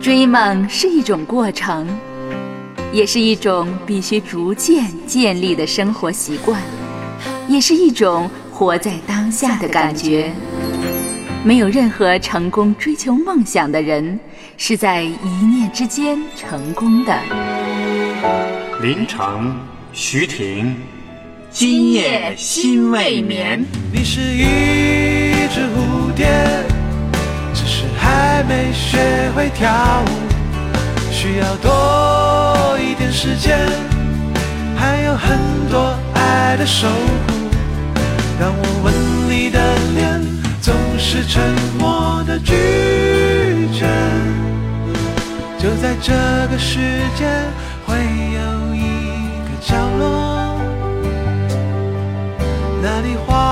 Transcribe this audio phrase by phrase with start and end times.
[0.00, 1.86] 追梦是一种过程，
[2.90, 6.58] 也是一种必须逐渐建立的生活习惯，
[7.46, 10.32] 也是一种活在当下的感觉。
[11.44, 14.18] 没有任何成功追求梦想的人
[14.56, 17.14] 是在一念之间成功的。
[18.80, 19.54] 林城，
[19.92, 20.74] 徐婷，
[21.50, 23.62] 今夜心未眠。
[23.92, 24.99] 你是一
[28.50, 28.98] 没学
[29.36, 29.70] 会跳
[30.06, 33.56] 舞需要多一点时间
[34.76, 35.38] 还有很
[35.70, 37.48] 多爱的守护
[38.40, 38.92] 当我吻
[39.30, 39.60] 你的
[39.94, 40.20] 脸
[40.60, 41.40] 总是沉
[41.78, 42.54] 默的拒
[43.72, 43.86] 绝。
[45.58, 46.12] 就在这
[46.50, 46.78] 个世
[47.16, 47.26] 界
[47.86, 48.80] 会有一
[49.46, 50.58] 个角落
[52.82, 53.49] 那里花